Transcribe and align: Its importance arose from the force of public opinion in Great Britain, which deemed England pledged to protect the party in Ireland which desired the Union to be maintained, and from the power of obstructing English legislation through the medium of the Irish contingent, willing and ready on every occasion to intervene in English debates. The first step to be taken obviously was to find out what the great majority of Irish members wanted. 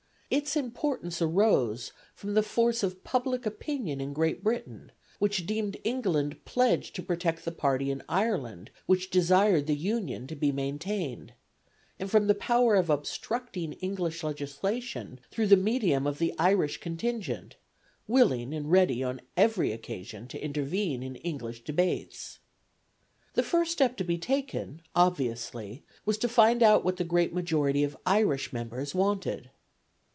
Its 0.33 0.55
importance 0.55 1.21
arose 1.21 1.91
from 2.15 2.35
the 2.35 2.41
force 2.41 2.83
of 2.83 3.03
public 3.03 3.45
opinion 3.45 3.99
in 3.99 4.13
Great 4.13 4.41
Britain, 4.41 4.89
which 5.19 5.45
deemed 5.45 5.75
England 5.83 6.37
pledged 6.45 6.95
to 6.95 7.03
protect 7.03 7.43
the 7.43 7.51
party 7.51 7.91
in 7.91 8.01
Ireland 8.07 8.71
which 8.85 9.09
desired 9.09 9.67
the 9.67 9.75
Union 9.75 10.27
to 10.27 10.35
be 10.37 10.53
maintained, 10.53 11.33
and 11.99 12.09
from 12.09 12.27
the 12.27 12.33
power 12.33 12.75
of 12.75 12.89
obstructing 12.89 13.73
English 13.73 14.23
legislation 14.23 15.19
through 15.31 15.47
the 15.47 15.57
medium 15.57 16.07
of 16.07 16.17
the 16.17 16.33
Irish 16.39 16.77
contingent, 16.77 17.57
willing 18.07 18.53
and 18.53 18.71
ready 18.71 19.03
on 19.03 19.19
every 19.35 19.73
occasion 19.73 20.29
to 20.29 20.41
intervene 20.41 21.03
in 21.03 21.17
English 21.17 21.65
debates. 21.65 22.39
The 23.33 23.43
first 23.43 23.73
step 23.73 23.97
to 23.97 24.05
be 24.05 24.17
taken 24.17 24.81
obviously 24.95 25.83
was 26.05 26.17
to 26.19 26.29
find 26.29 26.63
out 26.63 26.85
what 26.85 26.95
the 26.95 27.03
great 27.03 27.33
majority 27.33 27.83
of 27.83 27.97
Irish 28.05 28.53
members 28.53 28.95
wanted. 28.95 29.49